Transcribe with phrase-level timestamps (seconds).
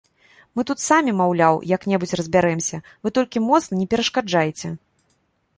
[0.59, 4.77] Мы тут самі, маўляў, як-небудзь разбярэмся, вы толькі моцна не перашкаджайце.